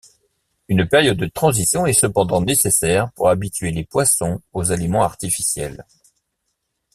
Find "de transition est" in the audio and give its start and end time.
1.17-1.93